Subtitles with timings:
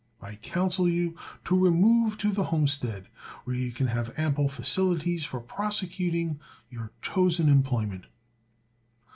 [0.19, 1.15] I counsel you
[1.45, 3.07] to remove to the homestead,
[3.43, 6.39] where you can have ample facilities for prosecuting
[6.71, 8.05] your chosen employment."